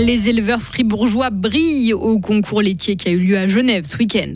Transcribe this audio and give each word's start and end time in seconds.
Les 0.00 0.30
éleveurs 0.30 0.62
fribourgeois 0.62 1.28
brillent 1.28 1.92
au 1.92 2.20
concours 2.20 2.62
laitier 2.62 2.96
qui 2.96 3.10
a 3.10 3.12
eu 3.12 3.18
lieu 3.18 3.36
à 3.36 3.46
Genève 3.46 3.84
ce 3.84 3.98
week-end. 3.98 4.32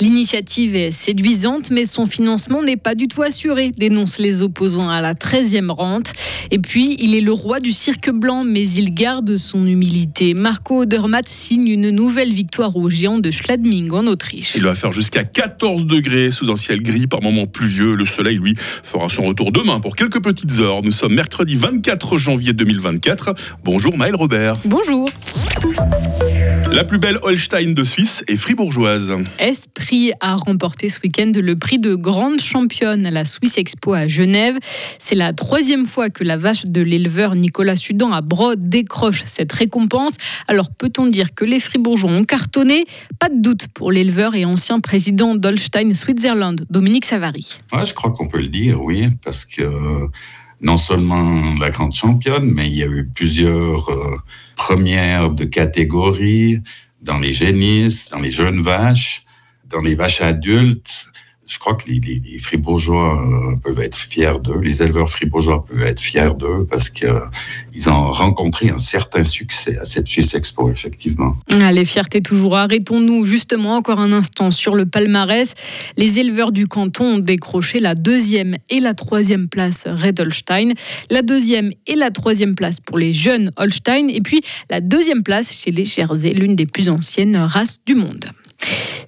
L'initiative 0.00 0.74
est 0.74 0.90
séduisante, 0.90 1.70
mais 1.70 1.84
son 1.84 2.06
financement 2.06 2.62
n'est 2.62 2.78
pas 2.78 2.94
du 2.94 3.08
tout 3.08 3.20
assuré, 3.20 3.72
dénoncent 3.76 4.18
les 4.18 4.42
opposants 4.42 4.88
à 4.88 5.02
la 5.02 5.12
13e 5.12 5.70
rente. 5.70 6.12
Et 6.50 6.58
puis, 6.58 6.96
il 6.98 7.14
est 7.14 7.20
le 7.20 7.32
roi 7.32 7.60
du 7.60 7.72
cirque 7.72 8.10
blanc, 8.10 8.42
mais 8.42 8.66
il 8.70 8.94
garde 8.94 9.36
son 9.36 9.66
humilité. 9.66 10.32
Marco 10.32 10.80
Odermatt 10.80 11.28
signe 11.28 11.68
une 11.68 11.90
nouvelle 11.90 12.32
victoire 12.32 12.74
au 12.74 12.88
géant 12.88 13.18
de 13.18 13.30
Schladming 13.30 13.90
en 13.90 14.06
Autriche. 14.06 14.54
Il 14.56 14.64
va 14.64 14.74
faire 14.74 14.92
jusqu'à 14.92 15.24
14 15.24 15.84
degrés 15.84 16.30
sous 16.30 16.50
un 16.50 16.56
ciel 16.56 16.80
gris, 16.80 17.06
par 17.06 17.20
moments 17.20 17.46
pluvieux. 17.46 17.94
Le 17.94 18.06
soleil, 18.06 18.38
lui, 18.38 18.54
fera 18.56 19.10
son 19.10 19.24
retour 19.24 19.52
demain 19.52 19.78
pour 19.78 19.94
quelques 19.94 20.22
petites 20.22 20.58
heures. 20.58 20.82
Nous 20.82 20.92
sommes 20.92 21.14
mercredi 21.14 21.54
24 21.54 22.16
janvier 22.16 22.54
2024. 22.54 23.34
Bonjour 23.62 23.98
Maël 23.98 24.16
Robert. 24.16 24.54
Bonjour. 24.64 25.01
La 26.72 26.84
plus 26.84 26.98
belle 26.98 27.18
Holstein 27.22 27.74
de 27.74 27.84
Suisse 27.84 28.24
est 28.28 28.36
fribourgeoise. 28.36 29.12
Esprit 29.38 30.12
a 30.20 30.36
remporté 30.36 30.88
ce 30.88 30.98
week-end 31.04 31.32
le 31.34 31.56
prix 31.56 31.78
de 31.78 31.94
grande 31.94 32.40
championne 32.40 33.04
à 33.04 33.10
la 33.10 33.24
Swiss 33.24 33.58
Expo 33.58 33.92
à 33.92 34.08
Genève. 34.08 34.56
C'est 34.98 35.14
la 35.14 35.32
troisième 35.34 35.84
fois 35.84 36.08
que 36.08 36.24
la 36.24 36.36
vache 36.36 36.64
de 36.64 36.80
l'éleveur 36.80 37.34
Nicolas 37.34 37.76
Sudan 37.76 38.12
à 38.12 38.22
Brod 38.22 38.68
décroche 38.68 39.22
cette 39.26 39.52
récompense. 39.52 40.16
Alors 40.48 40.70
peut-on 40.70 41.06
dire 41.06 41.34
que 41.34 41.44
les 41.44 41.60
fribourgeois 41.60 42.10
ont 42.10 42.24
cartonné? 42.24 42.86
Pas 43.18 43.28
de 43.28 43.40
doute 43.40 43.68
pour 43.74 43.92
l'éleveur 43.92 44.34
et 44.34 44.44
ancien 44.44 44.80
président 44.80 45.34
d'Holstein 45.34 45.94
Switzerland, 45.94 46.64
Dominique 46.70 47.04
Savary. 47.04 47.58
Ouais, 47.72 47.84
je 47.84 47.92
crois 47.92 48.12
qu'on 48.12 48.26
peut 48.26 48.40
le 48.40 48.48
dire, 48.48 48.82
oui, 48.82 49.08
parce 49.22 49.44
que 49.44 50.08
non 50.62 50.76
seulement 50.76 51.54
la 51.58 51.70
grande 51.70 51.94
championne, 51.94 52.50
mais 52.50 52.66
il 52.68 52.74
y 52.74 52.82
a 52.82 52.86
eu 52.86 53.06
plusieurs 53.06 53.90
euh, 53.90 54.16
premières 54.56 55.30
de 55.30 55.44
catégorie 55.44 56.60
dans 57.02 57.18
les 57.18 57.32
génisses, 57.32 58.08
dans 58.10 58.20
les 58.20 58.30
jeunes 58.30 58.62
vaches, 58.62 59.24
dans 59.68 59.80
les 59.80 59.94
vaches 59.94 60.20
adultes 60.20 61.11
je 61.52 61.58
crois 61.58 61.74
que 61.74 61.84
les, 61.90 62.38
fribourgeois 62.38 63.20
euh, 63.20 63.56
peuvent 63.62 63.80
être 63.80 63.96
fiers 63.96 64.38
d'eux, 64.42 64.58
les 64.60 64.82
éleveurs 64.82 65.10
fribourgeois 65.10 65.66
peuvent 65.66 65.82
être 65.82 66.00
fiers 66.00 66.34
d'eux 66.34 66.66
parce 66.70 66.88
qu'ils 66.88 67.90
ont 67.90 68.10
rencontré 68.10 68.70
un 68.70 68.78
certain 68.78 69.22
succès 69.22 69.76
à 69.76 69.84
cette 69.84 70.08
Suisse 70.08 70.34
Expo, 70.34 70.70
effectivement. 70.70 71.36
Les 71.48 71.84
fiertés 71.84 72.22
toujours. 72.22 72.56
Arrêtons-nous 72.56 73.26
justement 73.26 73.76
encore 73.76 74.00
un 74.00 74.12
instant 74.12 74.50
sur 74.50 74.74
le 74.74 74.86
palmarès. 74.86 75.52
Les 75.98 76.18
éleveurs 76.18 76.52
du 76.52 76.66
canton 76.66 77.16
ont 77.16 77.18
décroché 77.18 77.80
la 77.80 77.94
deuxième 77.94 78.56
et 78.70 78.80
la 78.80 78.94
troisième 78.94 79.48
place 79.48 79.84
Red 79.86 80.20
Holstein, 80.20 80.72
la 81.10 81.20
deuxième 81.20 81.70
et 81.86 81.96
la 81.96 82.10
troisième 82.10 82.54
place 82.54 82.80
pour 82.80 82.96
les 82.96 83.12
jeunes 83.12 83.50
Holstein, 83.58 84.08
et 84.08 84.22
puis 84.22 84.40
la 84.70 84.80
deuxième 84.80 85.22
place 85.22 85.52
chez 85.52 85.70
les 85.70 85.84
Jersey, 85.84 86.32
l'une 86.32 86.56
des 86.56 86.66
plus 86.66 86.88
anciennes 86.88 87.36
races 87.36 87.80
du 87.84 87.94
monde. 87.94 88.24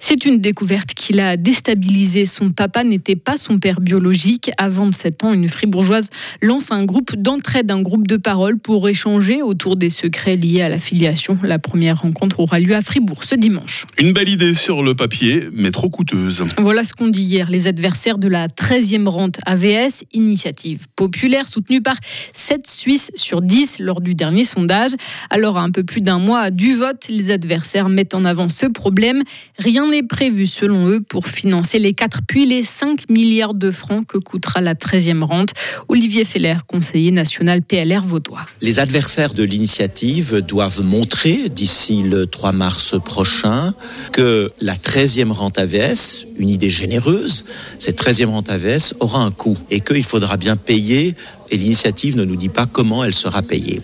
C'est 0.07 0.23
une 0.25 0.37
découverte 0.37 0.93
qui 0.93 1.13
l'a 1.13 1.35
déstabilisé. 1.35 2.27
Son 2.27 2.51
papa 2.51 2.83
n'était 2.83 3.15
pas 3.15 3.37
son 3.37 3.57
père 3.57 3.81
biologique. 3.81 4.51
À 4.59 4.69
27 4.69 5.23
ans, 5.23 5.33
une 5.33 5.49
fribourgeoise 5.49 6.11
lance 6.43 6.71
un 6.71 6.85
groupe 6.85 7.15
d'entraide, 7.15 7.71
un 7.71 7.81
groupe 7.81 8.05
de 8.05 8.17
parole 8.17 8.59
pour 8.59 8.87
échanger 8.87 9.41
autour 9.41 9.77
des 9.77 9.89
secrets 9.89 10.35
liés 10.35 10.61
à 10.61 10.69
la 10.69 10.77
filiation. 10.77 11.39
La 11.41 11.57
première 11.57 12.01
rencontre 12.01 12.39
aura 12.39 12.59
lieu 12.59 12.75
à 12.75 12.83
Fribourg 12.83 13.23
ce 13.23 13.33
dimanche. 13.33 13.87
Une 13.97 14.13
belle 14.13 14.29
idée 14.29 14.53
sur 14.53 14.83
le 14.83 14.93
papier, 14.93 15.45
mais 15.51 15.71
trop 15.71 15.89
coûteuse. 15.89 16.45
Voilà 16.59 16.83
ce 16.83 16.93
qu'ont 16.93 17.07
dit 17.07 17.23
hier 17.23 17.49
les 17.49 17.65
adversaires 17.65 18.19
de 18.19 18.27
la 18.27 18.47
13e 18.47 19.07
rente 19.07 19.39
AVS, 19.47 20.03
initiative 20.13 20.85
populaire 20.95 21.47
soutenue 21.47 21.81
par 21.81 21.95
7 22.35 22.67
Suisses 22.67 23.09
sur 23.15 23.41
10 23.41 23.79
lors 23.79 24.01
du 24.01 24.13
dernier 24.13 24.43
sondage. 24.43 24.91
Alors, 25.31 25.57
à 25.57 25.63
un 25.63 25.71
peu 25.71 25.83
plus 25.83 26.01
d'un 26.01 26.19
mois 26.19 26.51
du 26.51 26.75
vote, 26.75 27.07
les 27.09 27.31
adversaires 27.31 27.89
mettent 27.89 28.13
en 28.13 28.23
avant 28.23 28.49
ce 28.49 28.67
problème. 28.67 29.23
Rien 29.57 29.89
n'est 29.89 29.94
prévu, 30.03 30.47
selon 30.47 30.87
eux, 30.87 31.01
pour 31.01 31.27
financer 31.27 31.79
les 31.79 31.93
4 31.93 32.21
puis 32.27 32.45
les 32.45 32.63
5 32.63 33.09
milliards 33.09 33.53
de 33.53 33.71
francs 33.71 34.05
que 34.07 34.17
coûtera 34.17 34.61
la 34.61 34.73
13e 34.73 35.23
rente. 35.23 35.53
Olivier 35.87 36.25
Feller, 36.25 36.65
conseiller 36.65 37.11
national 37.11 37.61
PLR 37.61 38.01
vaudois. 38.01 38.45
Les 38.61 38.79
adversaires 38.79 39.33
de 39.33 39.43
l'initiative 39.43 40.41
doivent 40.41 40.81
montrer 40.81 41.49
d'ici 41.49 42.01
le 42.01 42.27
3 42.27 42.51
mars 42.51 42.95
prochain 43.03 43.73
que 44.11 44.51
la 44.61 44.75
13e 44.75 45.31
rente 45.31 45.57
AVS, 45.57 46.25
une 46.37 46.49
idée 46.49 46.69
généreuse, 46.69 47.45
cette 47.79 48.01
13e 48.01 48.25
rente 48.25 48.49
AVS 48.49 48.93
aura 48.99 49.19
un 49.19 49.31
coût 49.31 49.57
et 49.69 49.79
qu'il 49.79 50.03
faudra 50.03 50.37
bien 50.37 50.55
payer 50.55 51.15
et 51.51 51.57
l'initiative 51.57 52.15
ne 52.15 52.23
nous 52.23 52.35
dit 52.35 52.49
pas 52.49 52.65
comment 52.65 53.03
elle 53.03 53.13
sera 53.13 53.41
payée. 53.41 53.81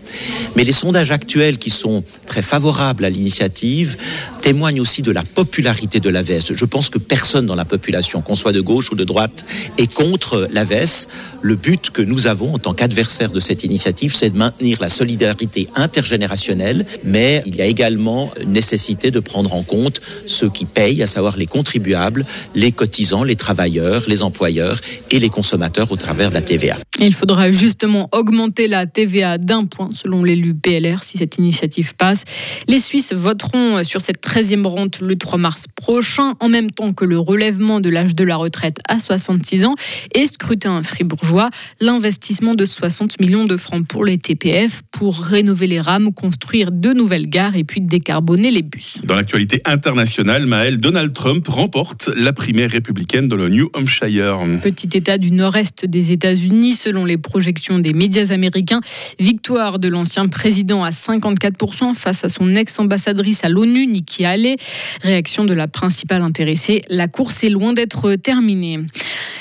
Mais 0.55 0.63
les 0.63 0.71
sondages 0.71 1.11
actuels 1.11 1.57
qui 1.57 1.69
sont 1.69 2.03
très 2.27 2.41
favorables 2.41 3.05
à 3.05 3.09
l'initiative 3.09 3.97
témoignent 4.41 4.81
aussi 4.81 5.01
de 5.01 5.11
la 5.11 5.23
popularité 5.23 5.99
de 5.99 6.09
l'AVS. 6.09 6.53
Je 6.53 6.65
pense 6.65 6.89
que 6.89 6.97
personne 6.97 7.45
dans 7.45 7.55
la 7.55 7.65
population, 7.65 8.21
qu'on 8.21 8.35
soit 8.35 8.51
de 8.51 8.61
gauche 8.61 8.91
ou 8.91 8.95
de 8.95 9.03
droite, 9.03 9.45
est 9.77 9.91
contre 9.91 10.47
l'AVS. 10.51 11.07
Le 11.41 11.55
but 11.55 11.89
que 11.91 12.01
nous 12.01 12.27
avons 12.27 12.53
en 12.53 12.59
tant 12.59 12.73
qu'adversaire 12.73 13.31
de 13.31 13.39
cette 13.39 13.63
initiative, 13.63 14.15
c'est 14.15 14.31
de 14.31 14.37
maintenir 14.37 14.79
la 14.81 14.89
solidarité 14.89 15.67
intergénérationnelle, 15.75 16.85
mais 17.03 17.43
il 17.45 17.55
y 17.55 17.61
a 17.61 17.65
également 17.65 18.31
nécessité 18.45 19.11
de 19.11 19.19
prendre 19.19 19.53
en 19.53 19.63
compte 19.63 20.01
ceux 20.25 20.49
qui 20.49 20.65
payent, 20.65 21.03
à 21.03 21.07
savoir 21.07 21.37
les 21.37 21.47
contribuables, 21.47 22.25
les 22.55 22.71
cotisants, 22.71 23.23
les 23.23 23.35
travailleurs, 23.35 24.03
les 24.07 24.23
employeurs 24.23 24.79
et 25.09 25.19
les 25.19 25.29
consommateurs 25.29 25.91
au 25.91 25.97
travers 25.97 26.29
de 26.29 26.35
la 26.35 26.41
TVA. 26.41 26.77
Il 26.99 27.13
faudra 27.13 27.51
justement 27.51 28.09
augmenter 28.11 28.67
la 28.67 28.85
TVA 28.85 29.37
d'un 29.37 29.65
point 29.65 29.89
selon 29.91 30.23
l'élu 30.25 30.53
PLR 30.53 31.03
si 31.03 31.17
cette 31.17 31.37
initiative 31.37 31.95
passe. 31.95 32.25
Les 32.67 32.81
Suisses 32.81 33.13
voteront 33.13 33.83
sur 33.85 34.01
cette 34.01 34.21
13e 34.21 34.67
rente 34.67 34.99
le 34.99 35.15
3 35.15 35.39
mars 35.39 35.65
prochain, 35.73 36.33
en 36.41 36.49
même 36.49 36.69
temps 36.69 36.91
que 36.91 37.05
le 37.05 37.17
relèvement 37.17 37.79
de 37.79 37.89
l'âge 37.89 38.13
de 38.13 38.25
la 38.25 38.35
retraite 38.35 38.79
à 38.89 38.99
66 38.99 39.65
ans 39.65 39.75
et 40.13 40.27
scrutin 40.27 40.83
fribourgeois, 40.83 41.49
l'investissement 41.79 42.55
de 42.55 42.65
60 42.65 43.21
millions 43.21 43.45
de 43.45 43.55
francs 43.55 43.87
pour 43.87 44.03
les 44.03 44.17
TPF 44.17 44.81
pour 44.91 45.17
rénover 45.17 45.67
les 45.67 45.79
rames, 45.79 46.13
construire 46.13 46.71
de 46.71 46.91
nouvelles 46.91 47.29
gares 47.29 47.55
et 47.55 47.63
puis 47.63 47.79
décarboner 47.79 48.51
les 48.51 48.63
bus. 48.63 48.97
Dans 49.03 49.15
l'actualité 49.15 49.61
internationale, 49.63 50.45
Maël, 50.45 50.77
Donald 50.77 51.13
Trump 51.13 51.47
remporte 51.47 52.09
la 52.17 52.33
primaire 52.33 52.69
républicaine 52.69 53.29
dans 53.29 53.37
le 53.37 53.47
New 53.47 53.69
Hampshire. 53.73 54.39
Petit 54.61 54.89
état 54.97 55.17
du 55.17 55.31
nord-est 55.31 55.85
des 55.85 56.11
États-Unis 56.11 56.80
selon 56.81 57.05
les 57.05 57.17
projets 57.17 57.51
des 57.79 57.93
médias 57.93 58.31
américains. 58.31 58.81
Victoire 59.19 59.77
de 59.77 59.87
l'ancien 59.87 60.27
président 60.27 60.83
à 60.83 60.89
54% 60.89 61.93
face 61.93 62.23
à 62.23 62.29
son 62.29 62.55
ex-ambassadrice 62.55 63.43
à 63.43 63.49
l'ONU, 63.49 63.87
Nikki 63.87 64.25
Haley. 64.25 64.55
Réaction 65.01 65.45
de 65.45 65.53
la 65.53 65.67
principale 65.67 66.21
intéressée, 66.21 66.81
la 66.89 67.07
course 67.07 67.43
est 67.43 67.49
loin 67.49 67.73
d'être 67.73 68.15
terminée. 68.15 68.79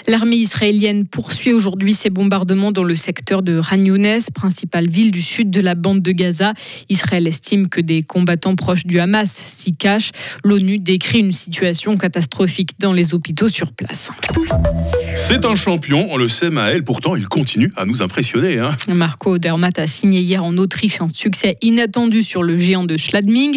L'armée 0.07 0.37
israélienne 0.37 1.07
poursuit 1.07 1.53
aujourd'hui 1.53 1.95
ses 1.95 2.11
bombardements 2.11 2.73
dans 2.73 2.85
le 2.85 2.97
secteur 2.97 3.43
de 3.43 3.59
Ran 3.59 3.77
principale 4.35 4.89
ville 4.89 5.11
du 5.11 5.23
sud 5.23 5.51
de 5.51 5.61
la 5.61 5.75
bande 5.75 6.03
de 6.03 6.13
Gaza. 6.13 6.53
Israël 6.89 7.27
estime 7.27 7.69
que 7.69 7.81
des 7.81 8.03
combattants 8.03 8.55
proches 8.55 8.87
du 8.87 9.01
Hamas 9.01 9.31
s'y 9.31 9.75
cachent. 9.75 10.11
L'ONU 10.45 10.79
décrit 10.79 11.21
une 11.21 11.33
situation 11.33 11.97
catastrophique 11.97 12.73
dans 12.79 12.93
les 12.93 13.15
hôpitaux 13.15 13.49
sur 13.49 13.73
place. 13.73 14.11
C'est 15.15 15.45
un 15.45 15.55
champion, 15.55 16.09
on 16.11 16.17
le 16.17 16.29
sait 16.29 16.51
Maël, 16.51 16.85
pourtant 16.85 17.17
il 17.17 17.27
continue 17.29 17.73
à 17.77 17.85
nous 17.85 18.03
impressionner. 18.03 18.59
Hein. 18.59 18.75
Marco 18.89 19.39
Dermat 19.39 19.71
a 19.77 19.87
signé 19.87 20.21
hier 20.21 20.43
en 20.43 20.57
Autriche 20.57 21.01
un 21.01 21.09
succès 21.09 21.57
inattendu 21.63 22.23
sur 22.23 22.43
le 22.43 22.57
géant 22.57 22.85
de 22.85 22.97
Schladming. 22.97 23.57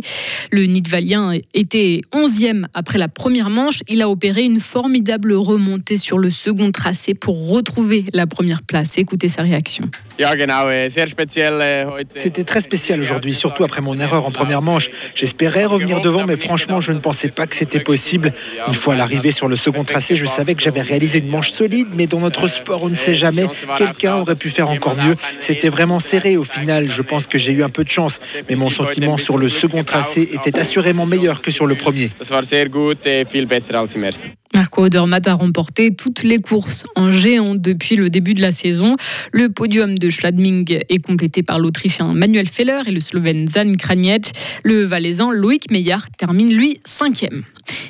Le 0.51 0.65
Nidvalien 0.65 1.33
était 1.53 2.01
11e 2.13 2.65
après 2.73 2.97
la 2.97 3.07
première 3.07 3.49
manche. 3.49 3.81
Il 3.87 4.01
a 4.01 4.09
opéré 4.09 4.43
une 4.43 4.59
formidable 4.59 5.33
remontée 5.33 5.97
sur 5.97 6.19
le 6.19 6.29
second 6.33 6.71
tracé 6.71 7.13
pour 7.13 7.49
retrouver 7.49 8.05
la 8.13 8.27
première 8.27 8.63
place. 8.63 8.97
Écoutez 8.97 9.29
sa 9.29 9.43
réaction. 9.43 9.85
C'était 12.15 12.43
très 12.43 12.61
spécial 12.61 13.01
aujourd'hui, 13.01 13.33
surtout 13.33 13.63
après 13.63 13.81
mon 13.81 13.99
erreur 13.99 14.25
en 14.25 14.31
première 14.31 14.61
manche. 14.61 14.89
J'espérais 15.15 15.65
revenir 15.65 16.01
devant, 16.01 16.25
mais 16.25 16.37
franchement, 16.37 16.79
je 16.79 16.91
ne 16.91 16.99
pensais 16.99 17.29
pas 17.29 17.47
que 17.47 17.55
c'était 17.55 17.79
possible. 17.79 18.31
Une 18.67 18.73
fois 18.73 18.93
à 18.93 18.97
l'arrivée 18.97 19.31
sur 19.31 19.47
le 19.47 19.55
second 19.55 19.83
tracé, 19.83 20.15
je 20.15 20.25
savais 20.25 20.55
que 20.55 20.61
j'avais 20.61 20.81
réalisé 20.81 21.19
une 21.19 21.29
manche 21.29 21.51
solide, 21.51 21.87
mais 21.95 22.05
dans 22.05 22.19
notre 22.19 22.47
sport, 22.47 22.83
on 22.83 22.89
ne 22.89 22.95
sait 22.95 23.13
jamais. 23.15 23.47
Quelqu'un 23.77 24.17
aurait 24.17 24.35
pu 24.35 24.49
faire 24.49 24.69
encore 24.69 24.95
mieux. 24.95 25.15
C'était 25.39 25.69
vraiment 25.69 25.99
serré 25.99 26.37
au 26.37 26.43
final. 26.43 26.89
Je 26.89 27.01
pense 27.01 27.27
que 27.27 27.37
j'ai 27.37 27.51
eu 27.51 27.63
un 27.63 27.69
peu 27.69 27.83
de 27.83 27.89
chance, 27.89 28.19
mais 28.49 28.55
mon 28.55 28.69
sentiment 28.69 29.17
sur 29.17 29.37
le 29.37 29.49
second 29.49 29.83
tracé 29.83 30.29
était 30.33 30.59
assurément 30.59 31.05
meilleur 31.05 31.41
que 31.41 31.51
sur 31.51 31.65
le 31.65 31.75
premier. 31.75 32.11
Marco 34.55 34.83
Odermatt 34.83 35.27
a 35.27 35.33
remporté 35.33 35.95
toutes 35.95 36.21
les 36.21 36.37
courses 36.37 36.85
en 36.95 37.11
géant 37.11 37.55
depuis 37.55 37.95
le 37.95 38.11
début 38.11 38.35
de 38.35 38.41
la 38.41 38.51
saison. 38.51 38.97
Le 39.31 39.49
podium 39.49 39.97
de 39.97 40.02
Schladming 40.09 40.79
est 40.89 41.03
complété 41.03 41.43
par 41.43 41.59
l'Autrichien 41.59 42.13
Manuel 42.13 42.47
Feller 42.47 42.79
et 42.87 42.91
le 42.91 42.99
Slovène 42.99 43.47
Zan 43.47 43.75
Kraniec. 43.77 44.31
Le 44.63 44.83
Valaisan 44.83 45.31
Loïc 45.31 45.71
Meillard 45.71 46.09
termine 46.11 46.53
lui 46.53 46.79
cinquième. 46.85 47.43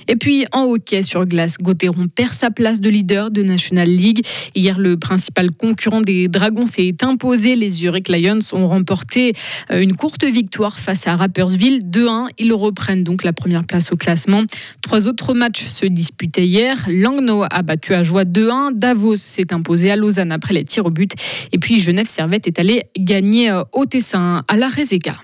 Et 0.07 0.15
puis 0.15 0.45
en 0.51 0.63
hockey 0.63 1.03
sur 1.03 1.25
glace, 1.25 1.57
Gauthieron 1.57 2.07
perd 2.07 2.33
sa 2.33 2.51
place 2.51 2.81
de 2.81 2.89
leader 2.89 3.31
de 3.31 3.43
National 3.43 3.89
League. 3.89 4.25
Hier, 4.55 4.77
le 4.77 4.97
principal 4.97 5.51
concurrent 5.51 6.01
des 6.01 6.27
Dragons 6.27 6.67
s'est 6.67 6.95
imposé. 7.01 7.55
Les 7.55 7.69
Zurich 7.69 8.09
Lions 8.09 8.39
ont 8.51 8.67
remporté 8.67 9.33
euh, 9.71 9.81
une 9.81 9.95
courte 9.95 10.23
victoire 10.23 10.79
face 10.79 11.07
à 11.07 11.15
Rappersville 11.15 11.79
2-1. 11.79 12.29
Ils 12.37 12.53
reprennent 12.53 13.03
donc 13.03 13.23
la 13.23 13.33
première 13.33 13.63
place 13.63 13.91
au 13.91 13.95
classement. 13.95 14.43
Trois 14.81 15.07
autres 15.07 15.33
matchs 15.33 15.63
se 15.63 15.85
disputaient 15.85 16.47
hier. 16.47 16.77
Langnau 16.87 17.43
a 17.49 17.61
battu 17.61 17.93
à 17.93 18.03
Joie 18.03 18.25
2-1. 18.25 18.73
Davos 18.73 19.15
s'est 19.15 19.53
imposé 19.53 19.91
à 19.91 19.95
Lausanne 19.95 20.31
après 20.31 20.53
les 20.53 20.63
tirs 20.63 20.85
au 20.85 20.91
but. 20.91 21.11
Et 21.51 21.57
puis 21.57 21.79
Genève 21.79 22.07
Servette 22.07 22.47
est 22.47 22.59
allé 22.59 22.83
gagner 22.97 23.49
euh, 23.49 23.63
au 23.71 23.85
Tessin 23.85 24.43
à 24.47 24.55
la 24.55 24.67
Réséga. 24.67 25.17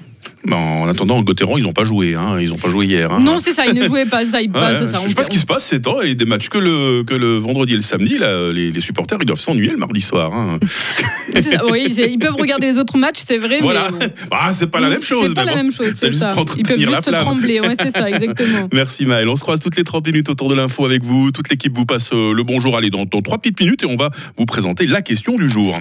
En 0.58 0.88
attendant, 0.88 1.22
Gauthieron, 1.22 1.58
ils 1.58 1.64
n'ont 1.64 1.74
pas 1.74 1.84
joué. 1.84 2.16
Hein. 2.16 2.38
Ils 2.40 2.50
n'ont 2.50 2.58
pas 2.58 2.70
joué 2.70 2.86
hier. 2.86 3.12
Hein. 3.12 3.20
Non, 3.22 3.40
c'est 3.40 3.54
ça, 3.54 3.66
ils 3.66 3.74
ne 3.76 3.84
jouaient 3.84 4.06
pas. 4.06 4.26
Ça, 4.26 4.42
ils 4.42 4.50
Ouais, 4.50 4.54
pas, 4.54 4.76
c'est 4.80 4.88
ça. 4.88 5.00
je 5.04 5.10
sais 5.10 5.14
pas 5.16 5.24
ce 5.24 5.30
qui 5.30 5.38
se 5.40 5.46
passe 5.46 5.66
ces 5.66 5.82
temps. 5.82 6.02
Et 6.02 6.16
des 6.16 6.26
matchs 6.26 6.50
que 6.50 6.58
le, 6.58 7.04
que 7.04 7.14
le 7.14 7.38
vendredi 7.38 7.74
et 7.74 7.76
le 7.76 7.82
samedi, 7.82 8.18
là, 8.18 8.52
les, 8.52 8.72
les 8.72 8.80
supporters, 8.82 9.18
ils 9.22 9.26
doivent 9.26 9.40
s'ennuyer 9.40 9.72
le 9.72 9.78
mardi 9.78 10.02
soir. 10.02 10.34
hein. 10.34 10.60
Oui, 11.72 11.86
ils 11.98 12.18
peuvent 12.20 12.36
regarder 12.36 12.68
les 12.68 12.78
autres 12.78 12.98
matchs, 12.98 13.22
c'est 13.26 13.38
vrai. 13.38 13.60
voilà. 13.62 13.88
Mais, 14.00 14.08
Ah, 14.32 14.52
c'est 14.52 14.68
pas 14.68 14.80
la 14.80 14.90
même 14.90 15.04
chose. 15.04 15.28
C'est 15.30 15.34
pas 15.36 15.46
mais 15.46 15.52
la 15.52 15.58
bon. 15.58 15.64
même 15.64 15.72
chose, 15.72 15.88
C'est 15.88 15.96
c'est 15.96 16.12
juste 16.12 16.24
ça. 16.24 16.30
pour 16.30 16.46
Ils 16.58 16.64
peuvent 16.64 16.80
juste 16.80 17.12
trembler, 17.14 17.60
ouais, 17.62 17.74
c'est 17.80 17.96
ça, 17.96 18.10
exactement. 18.10 18.68
Merci 18.74 19.06
Maël. 19.06 19.28
On 19.30 19.36
se 19.36 19.42
croise 19.42 19.60
toutes 19.60 19.76
les 19.78 19.84
30 19.84 20.06
minutes 20.08 20.30
autour 20.30 20.50
de 20.50 20.56
l'info 20.56 20.86
avec 20.86 21.04
vous. 21.04 21.32
Toute 21.32 21.50
l'équipe 21.50 21.76
vous 21.76 21.86
passe 21.86 22.10
euh, 22.14 22.34
le 22.34 22.44
bonjour. 22.44 22.76
Allez, 22.78 22.90
dans, 22.90 23.06
dans 23.06 23.22
3 23.22 23.38
petites 23.40 23.60
minutes 23.60 23.84
et 23.84 23.86
on 23.86 23.96
va 23.96 24.10
vous 24.38 24.46
présenter 24.46 24.86
la 24.88 25.02
question 25.02 25.38
du 25.38 25.50
jour. 25.50 25.78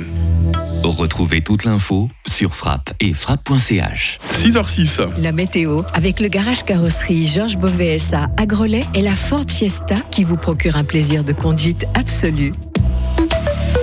Retrouvez 0.84 1.42
toute 1.42 1.64
l'info 1.64 2.08
sur 2.26 2.54
frappe 2.54 2.90
et 3.00 3.12
frappe.ch. 3.12 4.19
6h06. 4.34 5.20
La 5.20 5.32
météo 5.32 5.82
avec 5.92 6.20
le 6.20 6.28
garage 6.28 6.64
carrosserie 6.64 7.26
Georges 7.26 7.56
Beauvais 7.56 7.98
à 8.12 8.28
Agrolais 8.36 8.84
et 8.94 9.02
la 9.02 9.14
Ford 9.14 9.44
Fiesta 9.48 9.96
qui 10.10 10.25
vous 10.25 10.36
procure 10.36 10.76
un 10.76 10.84
plaisir 10.84 11.25
de 11.25 11.32
conduite 11.32 11.86
absolu. 11.94 12.52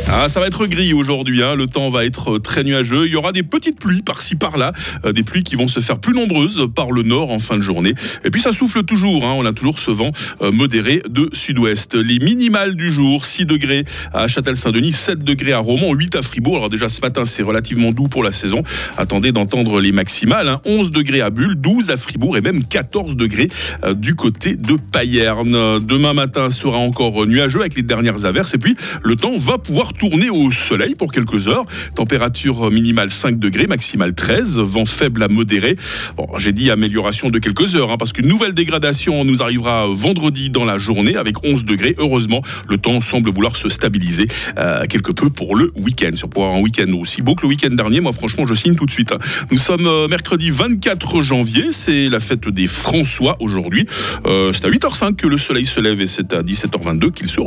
Ah, 0.07 0.29
ça 0.29 0.39
va 0.39 0.45
être 0.47 0.65
gris 0.67 0.93
aujourd'hui. 0.93 1.41
hein. 1.43 1.55
Le 1.55 1.65
temps 1.67 1.89
va 1.89 2.05
être 2.05 2.37
très 2.37 2.63
nuageux. 2.63 3.07
Il 3.07 3.11
y 3.11 3.15
aura 3.15 3.31
des 3.31 3.41
petites 3.43 3.79
pluies 3.79 4.03
par-ci 4.03 4.35
par-là, 4.35 4.71
euh, 5.03 5.11
des 5.11 5.23
pluies 5.23 5.43
qui 5.43 5.55
vont 5.55 5.67
se 5.67 5.79
faire 5.79 5.97
plus 5.99 6.13
nombreuses 6.13 6.67
par 6.73 6.91
le 6.91 7.01
nord 7.01 7.31
en 7.31 7.39
fin 7.39 7.57
de 7.57 7.61
journée. 7.61 7.93
Et 8.23 8.29
puis 8.29 8.39
ça 8.39 8.53
souffle 8.53 8.83
toujours. 8.83 9.25
hein. 9.25 9.33
On 9.35 9.45
a 9.45 9.51
toujours 9.51 9.79
ce 9.79 9.89
vent 9.91 10.11
euh, 10.41 10.51
modéré 10.51 11.01
de 11.09 11.29
sud-ouest. 11.33 11.95
Les 11.95 12.19
minimales 12.19 12.75
du 12.75 12.91
jour 12.91 13.25
6 13.25 13.45
degrés 13.45 13.83
à 14.13 14.27
Châtel-Saint-Denis, 14.27 14.93
7 14.93 15.19
degrés 15.23 15.53
à 15.53 15.59
Romans, 15.59 15.91
8 15.93 16.15
à 16.15 16.21
Fribourg. 16.21 16.55
Alors 16.57 16.69
déjà 16.69 16.87
ce 16.87 17.01
matin 17.01 17.25
c'est 17.25 17.43
relativement 17.43 17.91
doux 17.91 18.07
pour 18.07 18.23
la 18.23 18.31
saison. 18.31 18.61
Attendez 18.97 19.31
d'entendre 19.31 19.81
les 19.81 19.91
maximales. 19.91 20.47
hein. 20.49 20.61
11 20.65 20.91
degrés 20.91 21.21
à 21.21 21.29
Bulle, 21.31 21.55
12 21.55 21.89
à 21.89 21.97
Fribourg 21.97 22.37
et 22.37 22.41
même 22.41 22.63
14 22.63 23.15
degrés 23.15 23.49
euh, 23.83 23.93
du 23.95 24.13
côté 24.15 24.55
de 24.55 24.77
Payerne. 24.91 25.79
Demain 25.83 26.13
matin 26.13 26.51
sera 26.51 26.77
encore 26.77 27.25
nuageux 27.25 27.61
avec 27.61 27.75
les 27.75 27.83
dernières 27.83 28.23
averses. 28.25 28.53
Et 28.53 28.59
puis 28.59 28.75
le 29.03 29.15
temps 29.15 29.35
va 29.35 29.57
pouvoir 29.57 29.93
tourner 29.97 30.29
au 30.29 30.51
soleil 30.51 30.95
pour 30.95 31.11
quelques 31.11 31.47
heures. 31.47 31.65
Température 31.95 32.71
minimale 32.71 33.09
5 33.09 33.39
degrés, 33.39 33.67
maximale 33.67 34.13
13. 34.13 34.59
Vent 34.59 34.85
faible 34.85 35.23
à 35.23 35.27
modéré. 35.27 35.75
Bon, 36.17 36.27
j'ai 36.37 36.51
dit 36.51 36.69
amélioration 36.71 37.29
de 37.29 37.39
quelques 37.39 37.75
heures, 37.75 37.91
hein, 37.91 37.97
parce 37.97 38.13
qu'une 38.13 38.27
nouvelle 38.27 38.53
dégradation 38.53 39.23
nous 39.25 39.41
arrivera 39.41 39.85
vendredi 39.87 40.49
dans 40.49 40.65
la 40.65 40.77
journée 40.77 41.15
avec 41.15 41.43
11 41.45 41.65
degrés. 41.65 41.95
Heureusement, 41.97 42.41
le 42.69 42.77
temps 42.77 43.01
semble 43.01 43.31
vouloir 43.31 43.55
se 43.55 43.69
stabiliser 43.69 44.27
euh, 44.57 44.85
quelque 44.87 45.11
peu 45.11 45.29
pour 45.29 45.55
le 45.55 45.71
week-end. 45.75 46.11
Sur 46.15 46.29
pour 46.29 46.45
un 46.45 46.59
week-end 46.59 46.91
aussi 46.99 47.21
beau 47.21 47.35
que 47.35 47.43
le 47.43 47.49
week-end 47.49 47.73
dernier, 47.73 47.99
moi 48.01 48.13
franchement, 48.13 48.45
je 48.45 48.53
signe 48.53 48.75
tout 48.75 48.85
de 48.85 48.91
suite. 48.91 49.11
hein. 49.11 49.19
Nous 49.51 49.57
sommes 49.57 49.87
euh, 49.87 50.07
mercredi 50.07 50.49
24 50.49 51.21
janvier, 51.21 51.65
c'est 51.71 52.09
la 52.09 52.19
fête 52.19 52.47
des 52.49 52.67
François 52.67 53.37
aujourd'hui. 53.39 53.85
Euh, 54.25 54.51
c'est 54.53 54.65
à 54.65 54.69
8h05 54.69 55.15
que 55.15 55.27
le 55.27 55.37
soleil 55.37 55.65
se 55.65 55.79
lève 55.79 56.01
et 56.01 56.07
c'est 56.07 56.33
à 56.33 56.43
17h22 56.43 57.11
qu'il 57.11 57.27
se 57.27 57.39